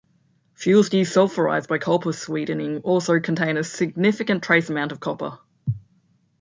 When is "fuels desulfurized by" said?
0.55-1.77